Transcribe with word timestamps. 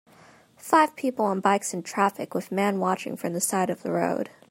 Five 0.57 0.95
people 0.95 1.25
on 1.25 1.41
bikes 1.41 1.75
in 1.75 1.83
traffic 1.83 2.33
with 2.33 2.51
man 2.51 2.79
watching 2.79 3.15
from 3.15 3.33
the 3.33 3.39
side 3.39 3.69
of 3.69 3.83
the 3.83 3.91
road. 3.91 4.31